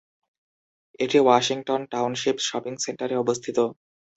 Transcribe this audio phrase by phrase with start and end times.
[0.99, 3.57] এটি Washington township shopping সেন্টারে অবস্থিত।